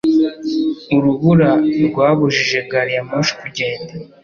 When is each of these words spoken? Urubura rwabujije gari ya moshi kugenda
Urubura 0.95 1.51
rwabujije 1.87 2.59
gari 2.69 2.91
ya 2.97 3.03
moshi 3.09 3.33
kugenda 3.41 3.93